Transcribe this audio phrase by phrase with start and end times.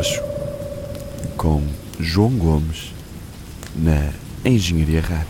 [0.00, 0.22] Roxo,
[1.36, 1.62] com
[1.98, 2.94] João Gomes,
[3.76, 5.26] na Engenharia Rádio.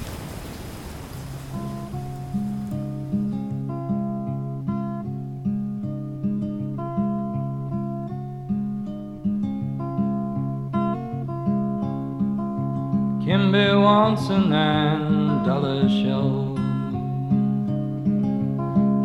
[13.24, 16.54] Kimber Watson and Dollar Show.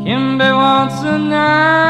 [0.04, 1.85] Kimber Watson and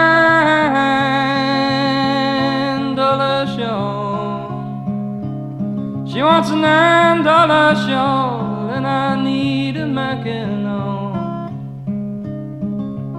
[7.47, 11.51] dollar show, and I need a Mackinac.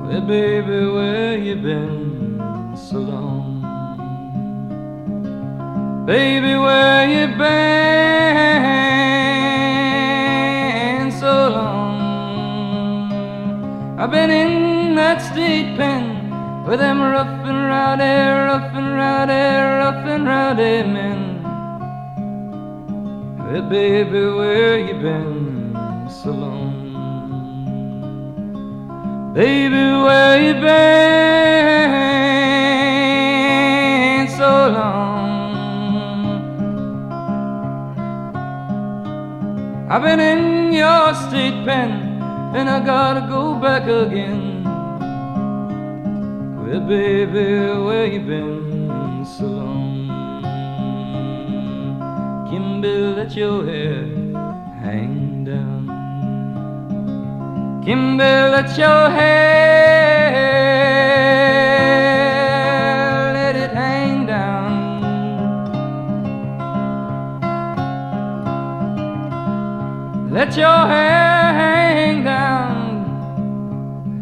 [0.06, 3.62] Well, baby, where you been so long?
[6.06, 7.46] Baby, where you been
[11.20, 11.96] so long?
[13.98, 16.04] I've been in that state pen
[16.66, 18.16] with them rough and rowdy,
[18.48, 19.44] rough and rowdy,
[19.80, 20.82] rough and rowdy
[23.68, 25.74] baby, where you been
[26.08, 26.84] so long?
[29.34, 30.66] Baby, where you been
[34.28, 35.56] so long?
[39.90, 42.22] I've been in your state pen,
[42.54, 44.62] and I gotta go back again.
[46.56, 48.55] Well, baby, where you been
[52.76, 54.04] Kimbie, let your hair
[54.84, 55.88] hang down.
[57.82, 60.42] Kimbie, let your hair
[63.32, 64.74] let it hang down.
[70.30, 73.06] Let your hair hang down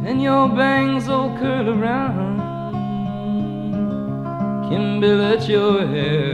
[0.06, 2.38] and your bangs all curl around.
[4.68, 6.33] Kimbie, let your hair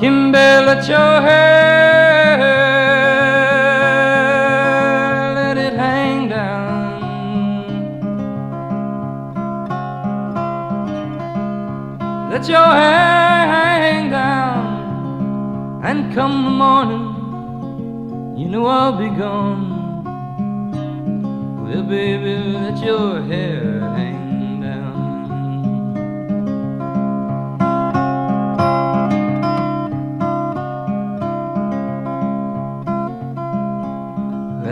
[0.00, 0.38] Kimbie,
[0.68, 2.38] let your hair
[5.34, 7.00] let it hang down.
[12.30, 15.80] Let your hair hang down.
[15.82, 17.06] And come the morning,
[18.38, 19.64] you know I'll be gone.
[21.64, 23.67] Well, baby, let your hair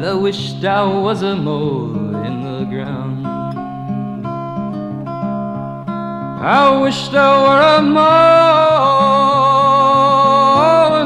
[0.07, 3.27] I wished I was a mole in the ground.
[6.41, 8.07] I wished I were a mole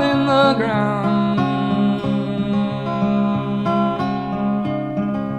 [0.03, 1.41] in the ground.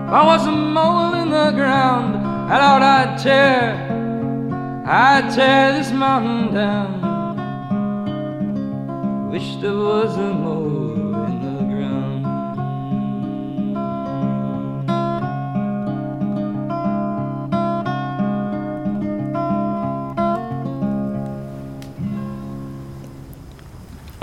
[0.08, 2.16] If I was a mole in the ground,
[2.52, 3.76] I thought I'd tear,
[4.88, 7.02] I'd tear this mountain down.
[9.30, 11.11] Wished I was a mole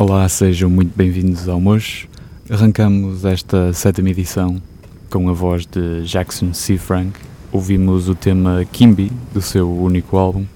[0.00, 2.06] Olá, sejam muito bem-vindos ao Mocho.
[2.48, 4.62] Arrancamos esta sétima edição
[5.10, 6.78] com a voz de Jackson C.
[6.78, 7.19] Frank.
[7.50, 10.47] Ouvimos o tema Kimby, do seu único álbum,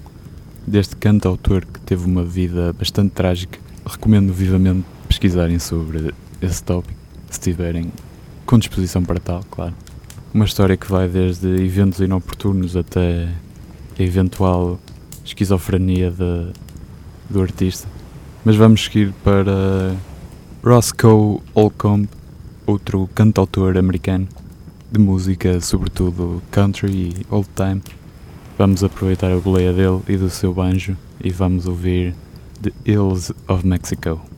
[0.65, 3.59] deste cantautor que teve uma vida bastante trágica.
[3.85, 6.97] Recomendo vivamente pesquisarem sobre esse tópico,
[7.29, 7.91] se tiverem
[8.45, 9.73] com disposição para tal, claro.
[10.33, 13.27] Uma história que vai desde eventos inoportunos até
[13.99, 14.79] a eventual
[15.25, 16.53] esquizofrenia de,
[17.29, 17.92] do artista.
[18.45, 19.95] Mas vamos seguir para
[20.61, 22.09] Roscoe Holcomb,
[22.67, 24.27] outro cantautor americano
[24.91, 27.81] de música, sobretudo country e old time.
[28.57, 32.13] Vamos aproveitar a boleia dele e do seu banjo e vamos ouvir
[32.61, 34.32] The Hills of Mexico.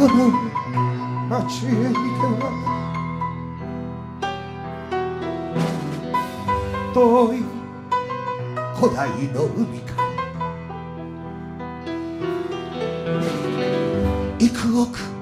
[0.00, 0.06] こ
[1.66, 2.00] へ行け
[2.40, 2.48] ば
[6.94, 7.36] 遠い
[8.80, 9.90] 古代の海か。
[14.38, 15.19] 幾億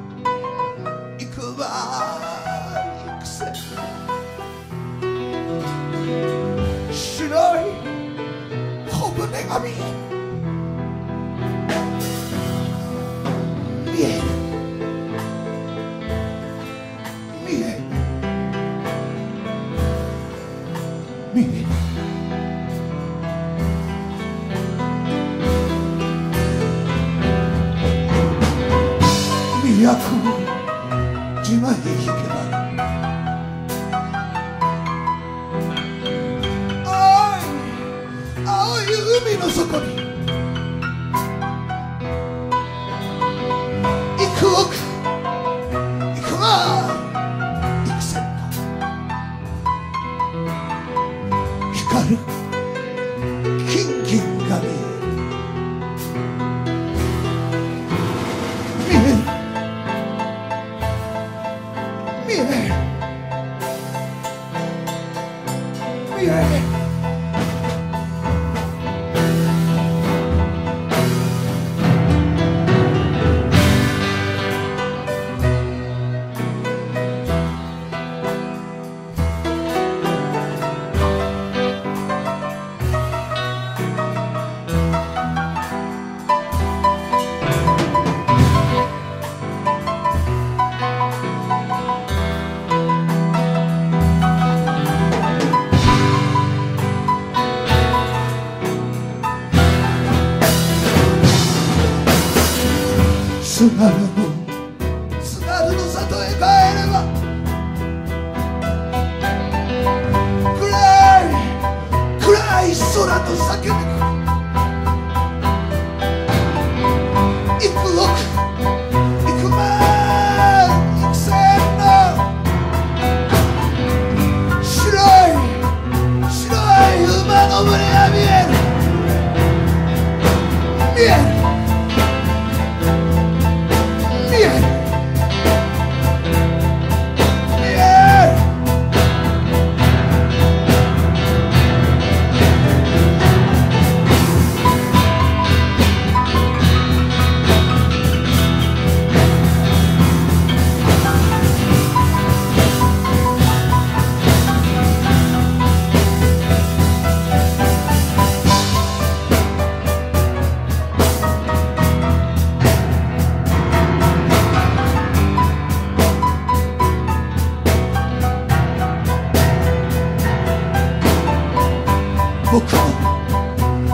[172.50, 172.80] 僕は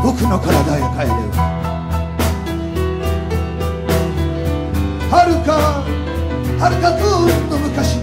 [0.00, 1.14] 僕の体へ帰れ
[5.10, 5.82] はるか
[6.62, 7.98] はるかずっと昔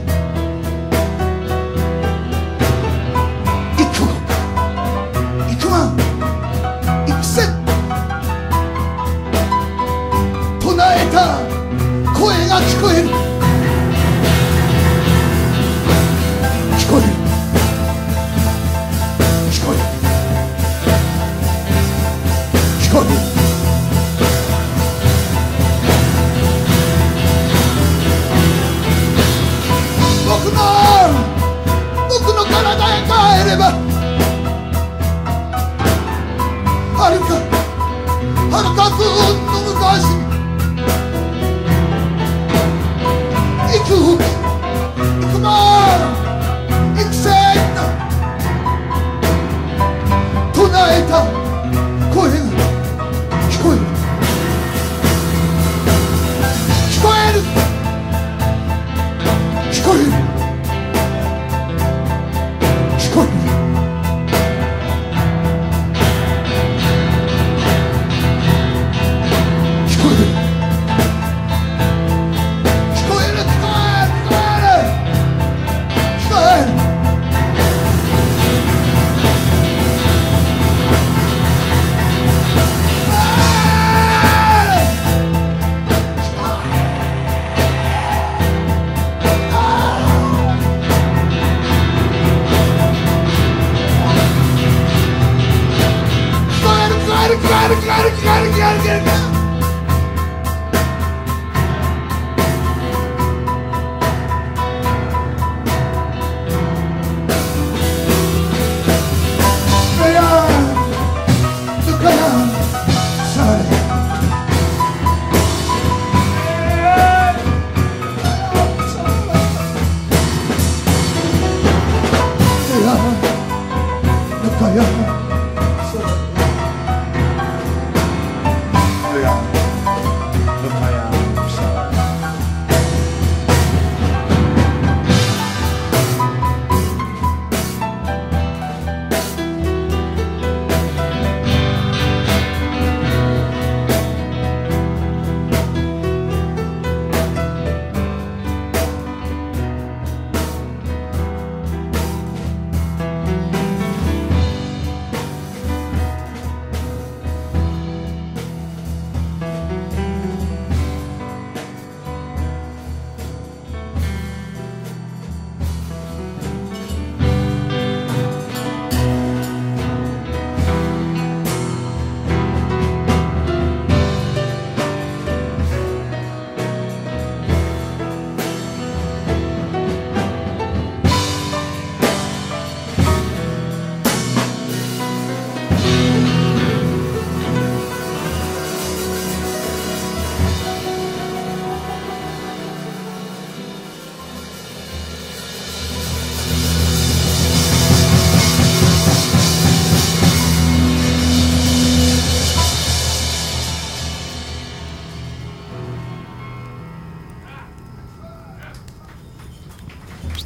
[3.80, 4.12] 幾億
[5.50, 5.96] 幾万
[7.08, 7.48] 幾千
[10.60, 11.40] 唱えた
[12.14, 13.21] 声が聞こえる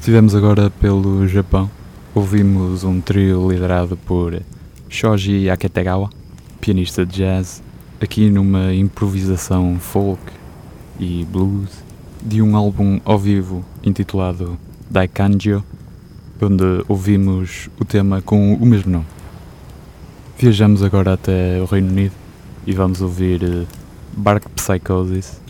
[0.05, 1.67] Estivemos agora pelo Japão.
[2.13, 4.39] Ouvimos um trio liderado por
[4.87, 6.11] Shoji Aketagawa,
[6.61, 7.63] pianista de jazz,
[7.99, 10.21] aqui numa improvisação folk
[10.99, 11.71] e blues
[12.21, 14.59] de um álbum ao vivo intitulado
[14.91, 15.63] Daikanjo,
[16.39, 19.07] onde ouvimos o tema com o mesmo nome.
[20.37, 22.13] Viajamos agora até o Reino Unido
[22.67, 23.65] e vamos ouvir eh,
[24.15, 25.41] Bark Psychosis.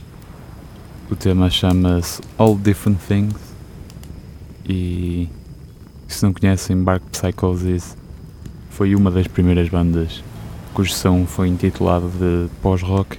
[1.12, 3.45] O tema chama-se All Different Things
[4.68, 5.30] e
[6.08, 7.96] se não conhecem Bark Psychosis
[8.70, 10.24] foi uma das primeiras bandas
[10.74, 13.18] cujo som foi intitulado de pós-rock.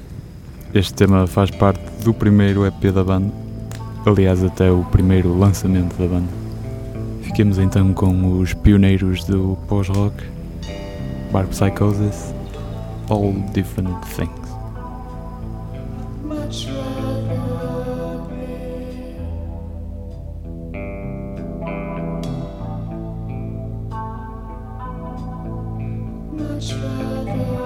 [0.75, 3.33] Este tema faz parte do primeiro EP da banda,
[4.05, 6.29] aliás até o primeiro lançamento da banda.
[7.23, 10.23] Fiquemos então com os pioneiros do pós-rock,
[11.33, 12.35] Bark Psychosis,
[13.09, 14.47] All Different Things.
[26.59, 27.66] Trouble.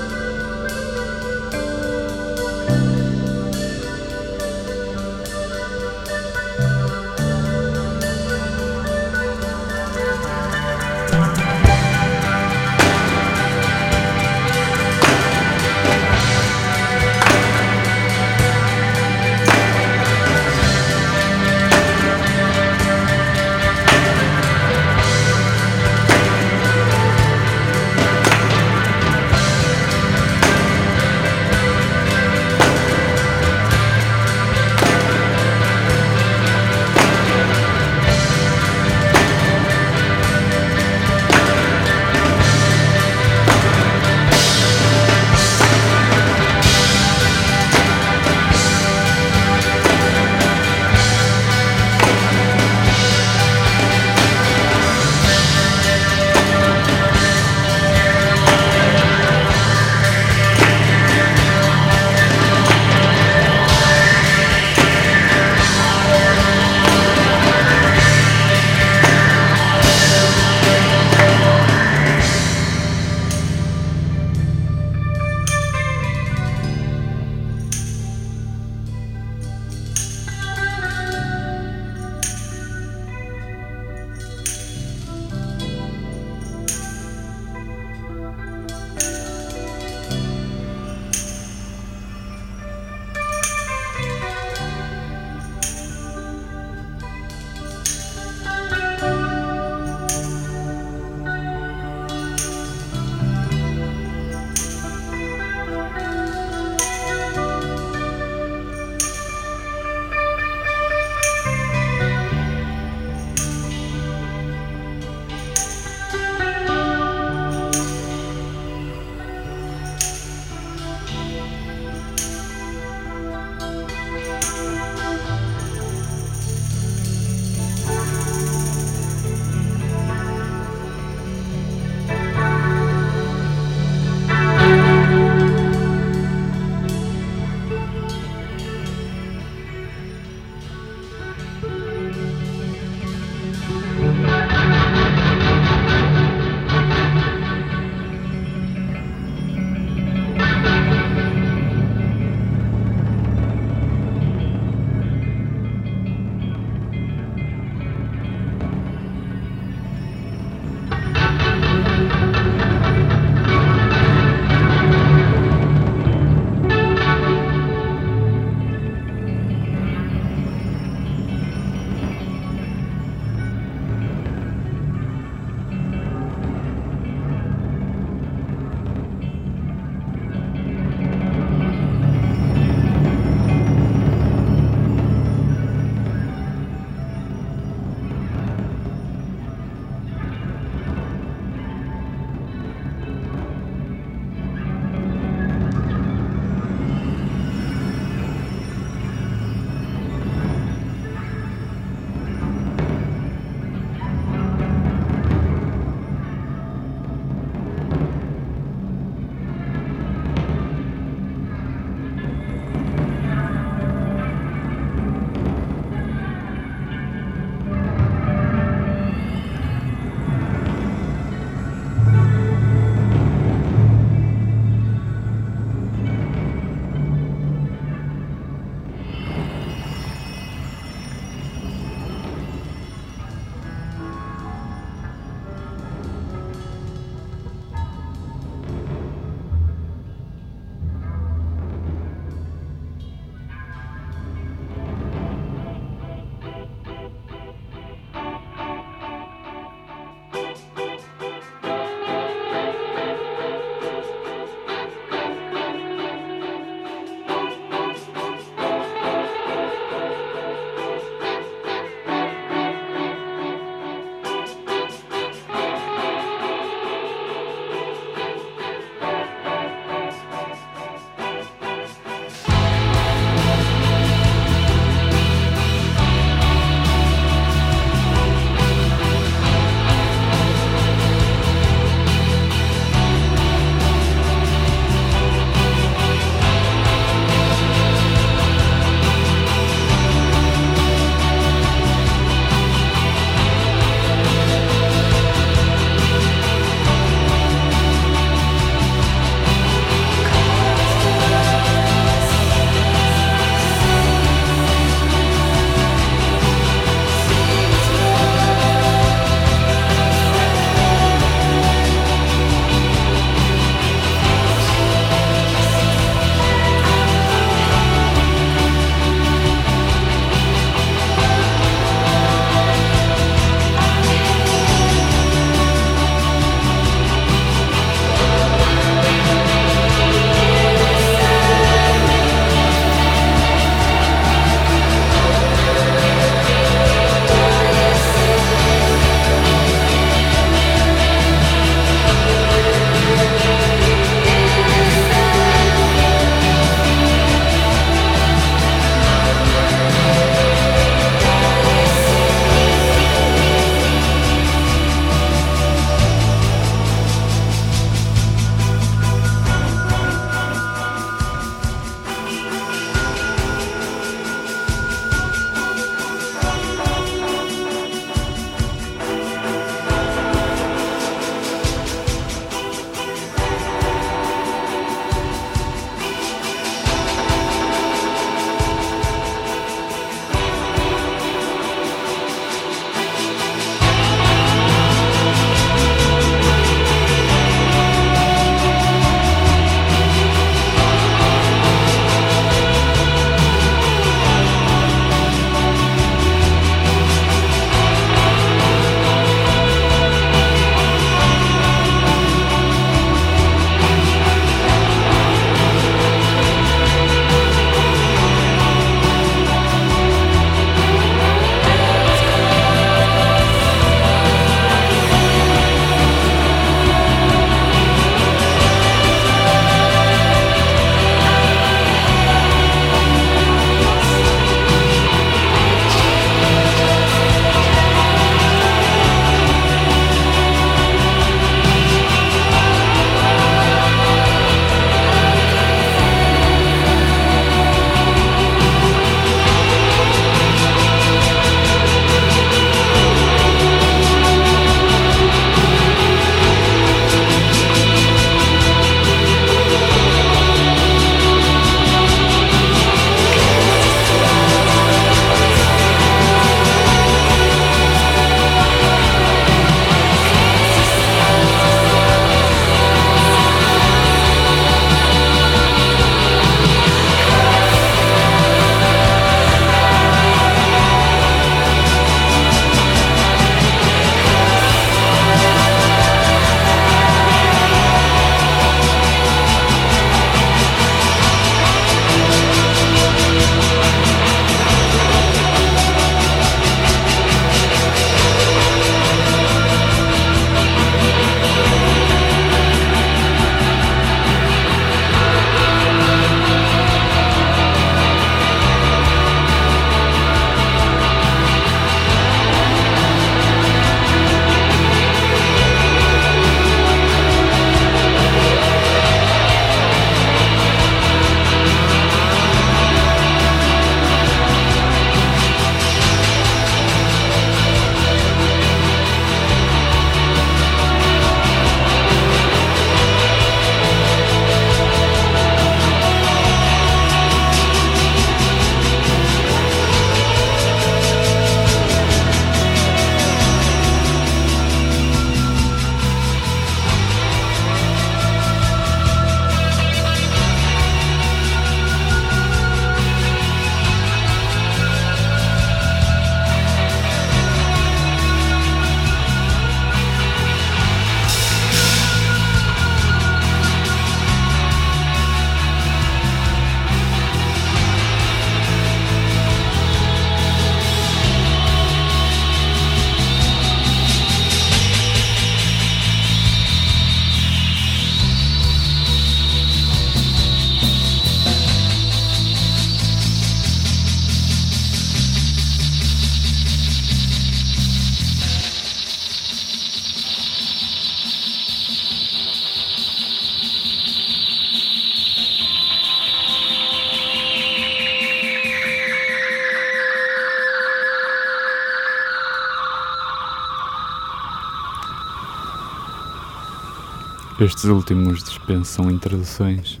[597.62, 600.00] Estes últimos dispensam introduções.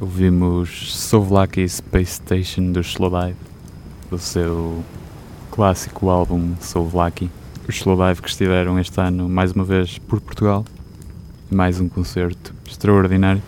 [0.00, 3.36] Ouvimos Souvlaki Space Station do Slowdive,
[4.08, 4.82] do seu
[5.50, 7.30] clássico álbum Souvlaki.
[7.68, 10.64] Os Slowdive que estiveram este ano mais uma vez por Portugal.
[11.50, 13.42] Mais um concerto extraordinário.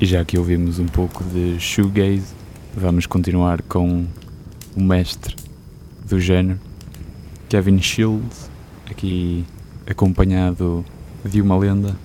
[0.00, 2.32] E já que ouvimos um pouco de shoegaze,
[2.72, 4.06] vamos continuar com
[4.76, 5.34] o mestre
[6.08, 6.60] do género,
[7.48, 8.48] Kevin Shields,
[8.88, 9.44] aqui
[9.88, 10.84] acompanhado
[11.24, 11.96] de uma lenda,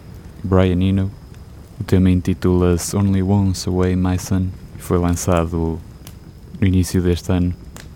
[0.44, 1.10] Brian Eno.
[1.80, 5.80] O tema intitula-se Only Once Away My Son e foi lançado
[6.60, 7.54] no início deste ano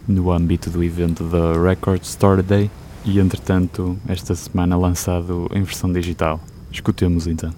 [0.08, 2.72] no âmbito do evento da Record Store Day
[3.04, 6.40] e entretanto esta semana lançado em versão digital.
[6.72, 7.52] Escutemos então.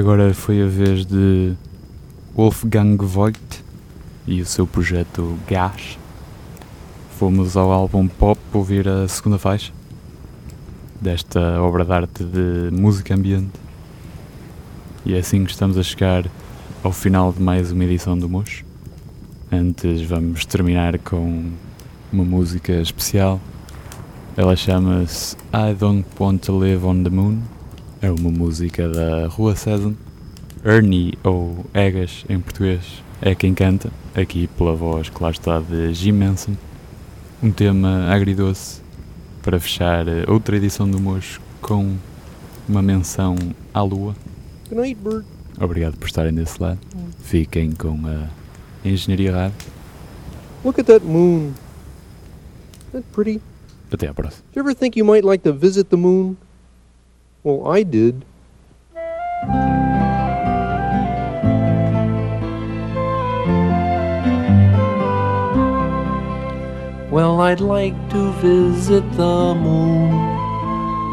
[0.00, 1.52] Agora foi a vez de
[2.34, 3.62] Wolfgang Voigt
[4.26, 5.98] e o seu projeto Gas.
[7.18, 9.70] Fomos ao álbum Pop ouvir a segunda faixa
[10.98, 13.52] desta obra de arte de música ambiente.
[15.04, 16.24] E é assim que estamos a chegar
[16.82, 18.64] ao final de mais uma edição do Mocho.
[19.52, 21.50] Antes vamos terminar com
[22.10, 23.38] uma música especial.
[24.34, 27.59] Ela chama-se I Don't Want to Live on the Moon.
[28.02, 29.92] É uma música da Rua César.
[30.64, 35.92] Ernie, ou Egas em português, é quem canta, aqui pela voz, que lá está, de
[35.92, 36.56] Jim Manson.
[37.42, 38.80] Um tema agridoce
[39.42, 41.96] para fechar eh, outra edição do Mocho com
[42.66, 43.36] uma menção
[43.74, 44.14] à Lua.
[44.70, 45.24] Good night, Bert.
[45.60, 46.78] Obrigado por estarem desse lado.
[47.22, 48.28] Fiquem com a
[48.82, 49.56] Engenharia Rádio.
[50.64, 51.52] Look at that moon.
[52.88, 53.42] Isn't that pretty?
[53.92, 54.42] Até à próxima.
[54.48, 56.36] Did you ever think you might like to visit the moon?
[57.42, 58.26] Well, I did.
[67.10, 70.12] Well, I'd like to visit the moon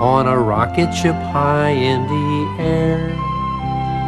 [0.02, 3.08] on a rocket ship high in the air.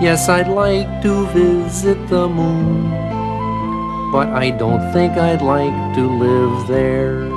[0.02, 2.92] Yes, I'd like to visit the moon,
[4.12, 7.30] but I don't think I'd like to live there.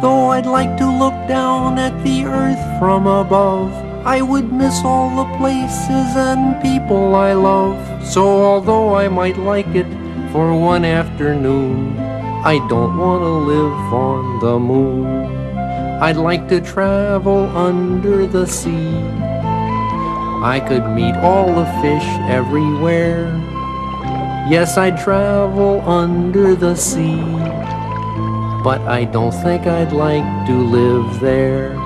[0.00, 5.14] Though I'd like to look down at the earth from above, I would miss all
[5.14, 7.76] the places and people I love.
[8.02, 9.84] So, although I might like it
[10.32, 11.98] for one afternoon,
[12.42, 15.26] I don't want to live on the moon.
[16.00, 18.96] I'd like to travel under the sea.
[20.40, 23.28] I could meet all the fish everywhere.
[24.48, 27.20] Yes, I'd travel under the sea.
[28.64, 31.77] But I don't think I'd like to live there.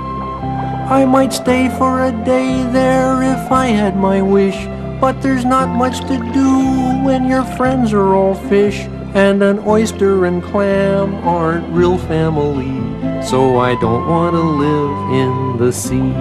[0.92, 4.66] I might stay for a day there if I had my wish.
[5.00, 8.80] But there's not much to do when your friends are all fish.
[9.14, 12.76] And an oyster and clam aren't real family.
[13.22, 16.12] So I don't want to live in the sea.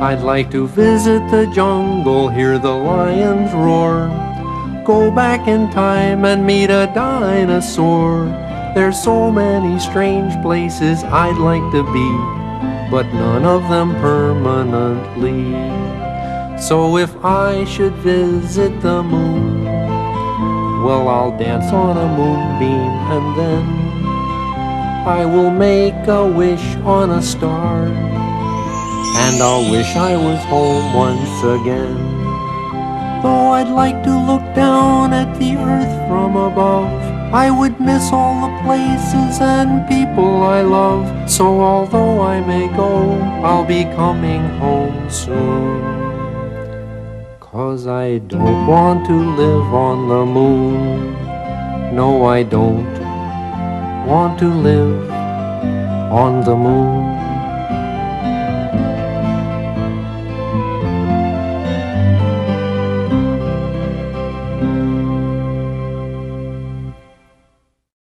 [0.00, 4.06] I'd like to visit the jungle, hear the lions roar.
[4.86, 8.26] Go back in time and meet a dinosaur.
[8.76, 12.41] There's so many strange places I'd like to be,
[12.92, 15.40] but none of them permanently.
[16.60, 19.64] So if I should visit the moon,
[20.84, 23.64] well, I'll dance on a moonbeam and then
[25.08, 27.86] I will make a wish on a star.
[29.24, 31.96] And I'll wish I was home once again.
[33.22, 38.46] Though I'd like to look down at the earth from above, I would miss all
[38.46, 41.30] the places and people I love.
[41.30, 43.12] So although I may go,
[43.42, 45.80] I'll be coming home soon.
[47.40, 51.14] Cause I don't want to live on the moon.
[51.96, 52.92] No, I don't
[54.06, 55.10] want to live
[56.12, 57.21] on the moon.